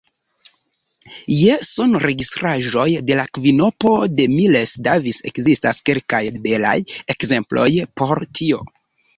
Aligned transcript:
Je 1.33 1.57
sonregistraĵoj 1.71 2.85
de 3.09 3.17
la 3.21 3.25
kvinopo 3.39 3.93
de 4.21 4.27
Miles 4.39 4.75
Davis 4.89 5.21
ekzistas 5.33 5.85
kelkaj 5.91 6.23
belaj 6.49 6.75
ekzemploj 7.17 7.69
por 8.03 8.27
tio. 8.41 8.67